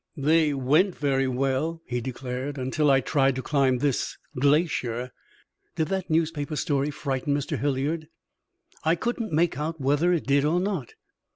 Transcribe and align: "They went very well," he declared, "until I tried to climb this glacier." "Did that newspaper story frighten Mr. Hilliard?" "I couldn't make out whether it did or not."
"They 0.17 0.51
went 0.51 0.95
very 0.97 1.27
well," 1.27 1.79
he 1.85 2.01
declared, 2.01 2.57
"until 2.57 2.89
I 2.89 3.01
tried 3.01 3.35
to 3.35 3.43
climb 3.43 3.77
this 3.77 4.17
glacier." 4.39 5.11
"Did 5.75 5.89
that 5.89 6.09
newspaper 6.09 6.55
story 6.55 6.89
frighten 6.89 7.35
Mr. 7.35 7.55
Hilliard?" 7.59 8.07
"I 8.83 8.95
couldn't 8.95 9.31
make 9.31 9.59
out 9.59 9.79
whether 9.79 10.11
it 10.11 10.25
did 10.25 10.43
or 10.43 10.59
not." 10.59 10.95